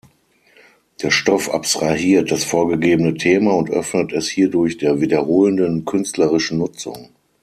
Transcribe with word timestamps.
Der 1.03 1.11
Stoff 1.11 1.51
abstrahiert 1.53 2.31
das 2.31 2.43
vorgegebene 2.43 3.13
Thema 3.13 3.51
und 3.51 3.69
öffnet 3.69 4.11
es 4.13 4.27
hierdurch 4.27 4.79
der 4.79 4.99
wiederholenden 4.99 5.85
künstlerischen 5.85 6.57
Nutzung. 6.57 7.09